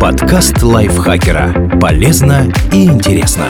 Подкаст 0.00 0.64
лайфхакера. 0.64 1.78
Полезно 1.80 2.52
и 2.72 2.86
интересно. 2.86 3.46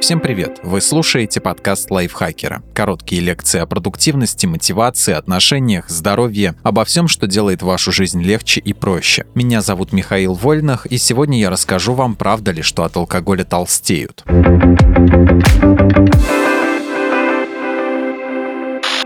Всем 0.00 0.20
привет! 0.20 0.60
Вы 0.62 0.80
слушаете 0.80 1.42
подкаст 1.42 1.90
лайфхакера. 1.90 2.62
Короткие 2.72 3.20
лекции 3.20 3.60
о 3.60 3.66
продуктивности, 3.66 4.46
мотивации, 4.46 5.12
отношениях, 5.12 5.90
здоровье, 5.90 6.54
обо 6.62 6.86
всем, 6.86 7.06
что 7.06 7.26
делает 7.26 7.60
вашу 7.60 7.92
жизнь 7.92 8.22
легче 8.22 8.62
и 8.62 8.72
проще. 8.72 9.26
Меня 9.34 9.60
зовут 9.60 9.92
Михаил 9.92 10.32
Вольнах, 10.32 10.86
и 10.86 10.96
сегодня 10.96 11.38
я 11.38 11.50
расскажу 11.50 11.92
вам, 11.92 12.14
правда 12.14 12.52
ли, 12.52 12.62
что 12.62 12.84
от 12.84 12.96
алкоголя 12.96 13.44
толстеют. 13.44 14.24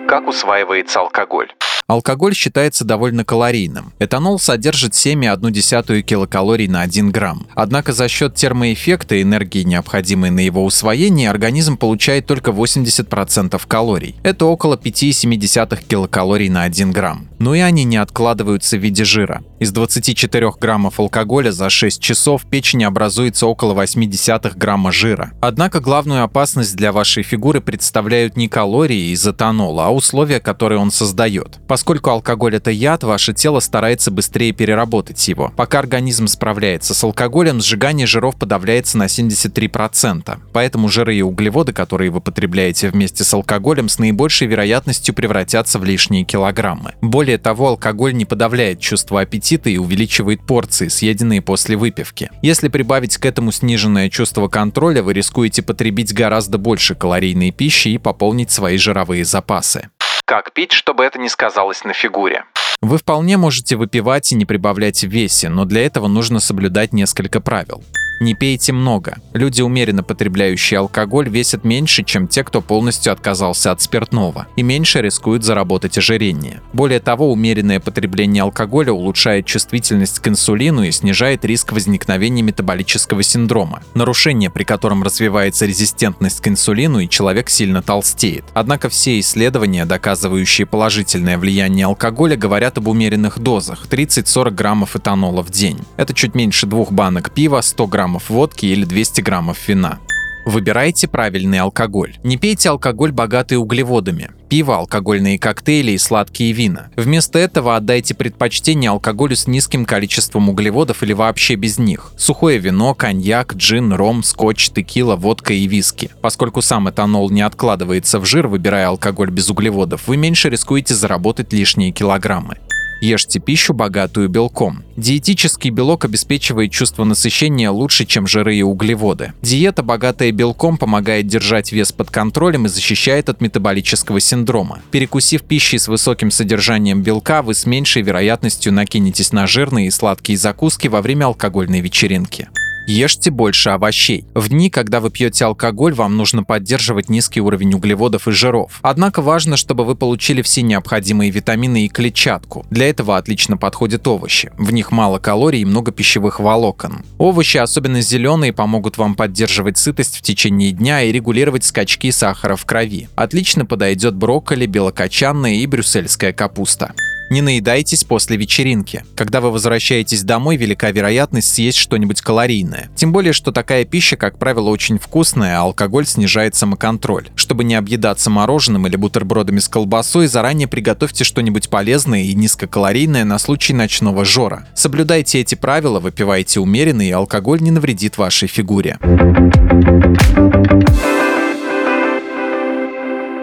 Как 0.06 0.28
усваивается 0.28 1.00
алкоголь? 1.00 1.48
Алкоголь 1.88 2.34
считается 2.34 2.84
довольно 2.84 3.24
калорийным. 3.24 3.94
Этанол 3.98 4.38
содержит 4.38 4.92
7,1 4.92 6.02
килокалорий 6.02 6.68
на 6.68 6.82
1 6.82 7.10
грамм. 7.10 7.46
Однако 7.54 7.94
за 7.94 8.08
счет 8.08 8.34
термоэффекта 8.34 9.14
и 9.14 9.22
энергии, 9.22 9.62
необходимой 9.62 10.28
на 10.28 10.40
его 10.40 10.66
усвоение, 10.66 11.30
организм 11.30 11.78
получает 11.78 12.26
только 12.26 12.50
80% 12.50 13.58
калорий. 13.66 14.16
Это 14.22 14.44
около 14.44 14.76
5,7 14.76 15.82
килокалорий 15.88 16.50
на 16.50 16.64
1 16.64 16.92
грамм. 16.92 17.26
Но 17.38 17.54
и 17.54 17.60
они 17.60 17.84
не 17.84 17.96
откладываются 17.96 18.76
в 18.76 18.80
виде 18.80 19.04
жира. 19.04 19.42
Из 19.60 19.72
24 19.72 20.52
граммов 20.60 21.00
алкоголя 21.00 21.50
за 21.50 21.68
6 21.68 22.00
часов 22.00 22.44
в 22.44 22.46
печени 22.46 22.84
образуется 22.84 23.48
около 23.48 23.74
0,8 23.74 24.56
грамма 24.56 24.92
жира. 24.92 25.32
Однако 25.40 25.80
главную 25.80 26.22
опасность 26.22 26.76
для 26.76 26.92
вашей 26.92 27.24
фигуры 27.24 27.60
представляют 27.60 28.36
не 28.36 28.46
калории 28.48 29.10
из 29.10 29.26
этанола, 29.26 29.86
а 29.86 29.90
условия, 29.90 30.38
которые 30.38 30.78
он 30.78 30.92
создает. 30.92 31.58
Поскольку 31.66 32.10
алкоголь 32.10 32.54
это 32.54 32.70
яд, 32.70 33.02
ваше 33.02 33.32
тело 33.32 33.58
старается 33.58 34.12
быстрее 34.12 34.52
переработать 34.52 35.26
его. 35.26 35.52
Пока 35.56 35.80
организм 35.80 36.28
справляется 36.28 36.94
с 36.94 37.02
алкоголем, 37.02 37.60
сжигание 37.60 38.06
жиров 38.06 38.36
подавляется 38.36 38.96
на 38.96 39.06
73%. 39.06 40.38
Поэтому 40.52 40.88
жиры 40.88 41.16
и 41.16 41.22
углеводы, 41.22 41.72
которые 41.72 42.10
вы 42.10 42.20
потребляете 42.20 42.90
вместе 42.90 43.24
с 43.24 43.34
алкоголем, 43.34 43.88
с 43.88 43.98
наибольшей 43.98 44.46
вероятностью 44.46 45.16
превратятся 45.16 45.80
в 45.80 45.84
лишние 45.84 46.22
килограммы. 46.22 46.94
Более 47.00 47.38
того, 47.38 47.70
алкоголь 47.70 48.14
не 48.14 48.24
подавляет 48.24 48.78
чувство 48.78 49.22
аппетита 49.22 49.47
и 49.56 49.78
увеличивает 49.78 50.46
порции, 50.46 50.88
съеденные 50.88 51.42
после 51.42 51.76
выпивки. 51.76 52.30
Если 52.42 52.68
прибавить 52.68 53.16
к 53.16 53.24
этому 53.24 53.52
сниженное 53.52 54.10
чувство 54.10 54.48
контроля, 54.48 55.02
вы 55.02 55.12
рискуете 55.12 55.62
потребить 55.62 56.12
гораздо 56.12 56.58
больше 56.58 56.94
калорийной 56.94 57.50
пищи 57.50 57.88
и 57.88 57.98
пополнить 57.98 58.50
свои 58.50 58.76
жировые 58.76 59.24
запасы. 59.24 59.88
Как 60.24 60.52
пить, 60.52 60.72
чтобы 60.72 61.04
это 61.04 61.18
не 61.18 61.28
сказалось 61.28 61.84
на 61.84 61.94
фигуре? 61.94 62.44
Вы 62.80 62.98
вполне 62.98 63.36
можете 63.36 63.76
выпивать 63.76 64.30
и 64.30 64.34
не 64.34 64.44
прибавлять 64.44 65.02
в 65.02 65.08
весе, 65.08 65.48
но 65.48 65.64
для 65.64 65.84
этого 65.84 66.06
нужно 66.06 66.38
соблюдать 66.38 66.92
несколько 66.92 67.40
правил. 67.40 67.82
Не 68.20 68.34
пейте 68.34 68.72
много. 68.72 69.18
Люди, 69.32 69.62
умеренно 69.62 70.02
потребляющие 70.02 70.80
алкоголь, 70.80 71.28
весят 71.28 71.64
меньше, 71.64 72.02
чем 72.02 72.26
те, 72.26 72.42
кто 72.42 72.60
полностью 72.60 73.12
отказался 73.12 73.70
от 73.70 73.80
спиртного, 73.80 74.48
и 74.56 74.62
меньше 74.62 75.00
рискуют 75.00 75.44
заработать 75.44 75.96
ожирение. 75.98 76.60
Более 76.72 76.98
того, 76.98 77.30
умеренное 77.30 77.78
потребление 77.78 78.42
алкоголя 78.42 78.92
улучшает 78.92 79.46
чувствительность 79.46 80.18
к 80.18 80.26
инсулину 80.26 80.82
и 80.82 80.90
снижает 80.90 81.44
риск 81.44 81.72
возникновения 81.72 82.42
метаболического 82.42 83.22
синдрома, 83.22 83.82
нарушение, 83.94 84.50
при 84.50 84.64
котором 84.64 85.04
развивается 85.04 85.64
резистентность 85.64 86.40
к 86.40 86.48
инсулину 86.48 86.98
и 86.98 87.08
человек 87.08 87.48
сильно 87.50 87.82
толстеет. 87.82 88.44
Однако 88.52 88.88
все 88.88 89.20
исследования, 89.20 89.84
доказывающие 89.84 90.66
положительное 90.66 91.38
влияние 91.38 91.86
алкоголя, 91.86 92.36
говорят 92.36 92.78
об 92.78 92.88
умеренных 92.88 93.38
дозах– 93.38 93.86
30-40 93.90 94.50
граммов 94.50 94.96
этанола 94.96 95.42
в 95.42 95.50
день. 95.50 95.78
Это 95.96 96.14
чуть 96.14 96.34
меньше 96.34 96.66
двух 96.66 96.90
банок 96.90 97.30
пива, 97.30 97.60
100 97.60 97.86
граммов 97.86 98.07
граммов 98.08 98.30
водки 98.30 98.64
или 98.64 98.84
200 98.84 99.20
граммов 99.20 99.68
вина. 99.68 99.98
Выбирайте 100.46 101.08
правильный 101.08 101.58
алкоголь. 101.58 102.16
Не 102.24 102.38
пейте 102.38 102.70
алкоголь, 102.70 103.12
богатый 103.12 103.56
углеводами. 103.56 104.30
Пиво, 104.48 104.76
алкогольные 104.76 105.38
коктейли 105.38 105.90
и 105.90 105.98
сладкие 105.98 106.52
вина. 106.52 106.88
Вместо 106.96 107.38
этого 107.38 107.76
отдайте 107.76 108.14
предпочтение 108.14 108.90
алкоголю 108.90 109.36
с 109.36 109.46
низким 109.46 109.84
количеством 109.84 110.48
углеводов 110.48 111.02
или 111.02 111.12
вообще 111.12 111.56
без 111.56 111.76
них. 111.76 112.12
Сухое 112.16 112.56
вино, 112.56 112.94
коньяк, 112.94 113.54
джин, 113.56 113.92
ром, 113.92 114.22
скотч, 114.22 114.70
текила, 114.70 115.16
водка 115.16 115.52
и 115.52 115.66
виски. 115.66 116.10
Поскольку 116.22 116.62
сам 116.62 116.88
этанол 116.88 117.28
не 117.28 117.42
откладывается 117.42 118.18
в 118.20 118.24
жир, 118.24 118.48
выбирая 118.48 118.88
алкоголь 118.88 119.28
без 119.28 119.50
углеводов, 119.50 120.08
вы 120.08 120.16
меньше 120.16 120.48
рискуете 120.48 120.94
заработать 120.94 121.52
лишние 121.52 121.92
килограммы. 121.92 122.56
Ешьте 123.00 123.38
пищу, 123.38 123.74
богатую 123.74 124.28
белком. 124.28 124.82
Диетический 124.96 125.70
белок 125.70 126.04
обеспечивает 126.04 126.72
чувство 126.72 127.04
насыщения 127.04 127.70
лучше, 127.70 128.04
чем 128.04 128.26
жиры 128.26 128.56
и 128.56 128.62
углеводы. 128.62 129.32
Диета, 129.40 129.82
богатая 129.82 130.32
белком, 130.32 130.78
помогает 130.78 131.28
держать 131.28 131.70
вес 131.70 131.92
под 131.92 132.10
контролем 132.10 132.66
и 132.66 132.68
защищает 132.68 133.28
от 133.28 133.40
метаболического 133.40 134.18
синдрома. 134.18 134.80
Перекусив 134.90 135.42
пищей 135.42 135.78
с 135.78 135.86
высоким 135.86 136.30
содержанием 136.30 137.02
белка, 137.02 137.42
вы 137.42 137.54
с 137.54 137.66
меньшей 137.66 138.02
вероятностью 138.02 138.72
накинетесь 138.72 139.32
на 139.32 139.46
жирные 139.46 139.86
и 139.86 139.90
сладкие 139.90 140.36
закуски 140.36 140.88
во 140.88 141.00
время 141.00 141.26
алкогольной 141.26 141.80
вечеринки. 141.80 142.48
Ешьте 142.88 143.30
больше 143.30 143.68
овощей. 143.68 144.24
В 144.32 144.48
дни, 144.48 144.70
когда 144.70 145.00
вы 145.00 145.10
пьете 145.10 145.44
алкоголь, 145.44 145.92
вам 145.92 146.16
нужно 146.16 146.42
поддерживать 146.42 147.10
низкий 147.10 147.42
уровень 147.42 147.74
углеводов 147.74 148.26
и 148.26 148.30
жиров. 148.30 148.78
Однако 148.80 149.20
важно, 149.20 149.58
чтобы 149.58 149.84
вы 149.84 149.94
получили 149.94 150.40
все 150.40 150.62
необходимые 150.62 151.30
витамины 151.30 151.84
и 151.84 151.88
клетчатку. 151.90 152.64
Для 152.70 152.88
этого 152.88 153.18
отлично 153.18 153.58
подходят 153.58 154.08
овощи. 154.08 154.50
В 154.56 154.72
них 154.72 154.90
мало 154.90 155.18
калорий 155.18 155.60
и 155.60 155.66
много 155.66 155.92
пищевых 155.92 156.40
волокон. 156.40 157.04
Овощи, 157.18 157.58
особенно 157.58 158.00
зеленые, 158.00 158.54
помогут 158.54 158.96
вам 158.96 159.16
поддерживать 159.16 159.76
сытость 159.76 160.16
в 160.16 160.22
течение 160.22 160.72
дня 160.72 161.02
и 161.02 161.12
регулировать 161.12 161.64
скачки 161.64 162.10
сахара 162.10 162.56
в 162.56 162.64
крови. 162.64 163.10
Отлично 163.16 163.66
подойдет 163.66 164.14
брокколи, 164.14 164.64
белокочанная 164.64 165.56
и 165.56 165.66
брюссельская 165.66 166.32
капуста. 166.32 166.94
Не 167.30 167.42
наедайтесь 167.42 168.04
после 168.04 168.36
вечеринки. 168.36 169.04
Когда 169.14 169.40
вы 169.40 169.50
возвращаетесь 169.50 170.22
домой, 170.22 170.56
велика 170.56 170.90
вероятность 170.90 171.52
съесть 171.52 171.78
что-нибудь 171.78 172.22
калорийное. 172.22 172.90
Тем 172.96 173.12
более, 173.12 173.32
что 173.34 173.52
такая 173.52 173.84
пища, 173.84 174.16
как 174.16 174.38
правило, 174.38 174.70
очень 174.70 174.98
вкусная, 174.98 175.58
а 175.58 175.62
алкоголь 175.62 176.06
снижает 176.06 176.54
самоконтроль. 176.54 177.28
Чтобы 177.34 177.64
не 177.64 177.74
объедаться 177.74 178.30
мороженым 178.30 178.86
или 178.86 178.96
бутербродами 178.96 179.58
с 179.58 179.68
колбасой, 179.68 180.26
заранее 180.26 180.68
приготовьте 180.68 181.24
что-нибудь 181.24 181.68
полезное 181.68 182.22
и 182.22 182.34
низкокалорийное 182.34 183.24
на 183.24 183.38
случай 183.38 183.74
ночного 183.74 184.24
жора. 184.24 184.66
Соблюдайте 184.74 185.40
эти 185.40 185.54
правила, 185.54 186.00
выпивайте 186.00 186.60
умеренно, 186.60 187.02
и 187.02 187.10
алкоголь 187.10 187.60
не 187.60 187.70
навредит 187.70 188.16
вашей 188.16 188.48
фигуре. 188.48 188.98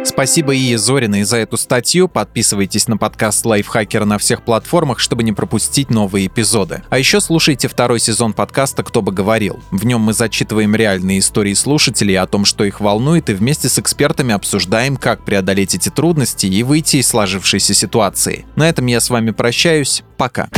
Спасибо 0.05 0.53
Ие 0.53 0.77
Зориной 0.77 1.23
за 1.23 1.38
эту 1.38 1.57
статью. 1.57 2.07
Подписывайтесь 2.07 2.88
на 2.88 2.95
подкаст 2.95 3.43
Лайфхакера 3.45 4.05
на 4.05 4.17
всех 4.17 4.43
платформах, 4.43 4.99
чтобы 4.99 5.23
не 5.23 5.33
пропустить 5.33 5.89
новые 5.89 6.27
эпизоды. 6.27 6.83
А 6.89 6.99
еще 6.99 7.19
слушайте 7.19 7.67
второй 7.67 7.99
сезон 7.99 8.33
подкаста 8.33 8.83
«Кто 8.83 9.01
бы 9.01 9.11
говорил». 9.11 9.59
В 9.71 9.85
нем 9.85 10.01
мы 10.01 10.13
зачитываем 10.13 10.75
реальные 10.75 11.19
истории 11.19 11.53
слушателей 11.53 12.17
о 12.17 12.27
том, 12.27 12.45
что 12.45 12.63
их 12.63 12.79
волнует, 12.79 13.29
и 13.29 13.33
вместе 13.33 13.67
с 13.67 13.79
экспертами 13.79 14.33
обсуждаем, 14.33 14.95
как 14.95 15.23
преодолеть 15.25 15.75
эти 15.75 15.89
трудности 15.89 16.45
и 16.45 16.63
выйти 16.63 16.97
из 16.97 17.07
сложившейся 17.07 17.73
ситуации. 17.73 18.45
На 18.55 18.69
этом 18.69 18.85
я 18.85 18.99
с 18.99 19.09
вами 19.09 19.31
прощаюсь. 19.31 20.03
Пока. 20.17 20.49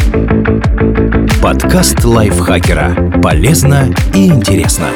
Подкаст 1.41 2.03
Лайфхакера. 2.03 3.21
Полезно 3.21 3.93
и 4.13 4.27
интересно. 4.27 4.91